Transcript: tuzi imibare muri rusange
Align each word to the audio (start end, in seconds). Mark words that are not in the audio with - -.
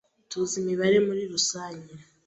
tuzi 0.29 0.55
imibare 0.63 0.97
muri 1.07 1.23
rusange 1.33 1.93